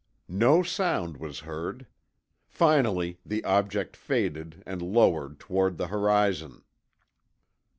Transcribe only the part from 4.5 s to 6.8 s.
and lowered toward the horizon."